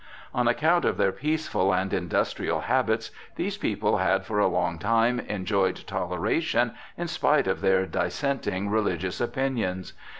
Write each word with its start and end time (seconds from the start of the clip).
On 0.33 0.47
account 0.47 0.83
of 0.83 0.97
their 0.97 1.11
peaceful 1.11 1.71
and 1.71 1.93
industrial 1.93 2.61
habits, 2.61 3.11
these 3.35 3.55
people 3.55 3.97
had 3.99 4.25
for 4.25 4.39
a 4.39 4.47
long 4.47 4.79
time 4.79 5.19
enjoyed 5.19 5.85
toleration 5.85 6.73
in 6.97 7.07
spite 7.07 7.45
of 7.45 7.61
their 7.61 7.85
dissenting 7.85 8.67
religious 8.69 9.21
opinions. 9.21 9.93